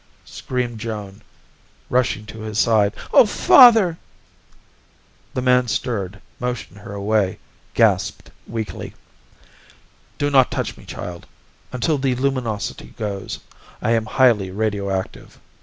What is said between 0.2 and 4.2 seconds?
screamed Joan, rushing to his side. "Oh, Father!"